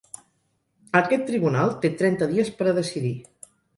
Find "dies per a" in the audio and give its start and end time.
2.33-2.75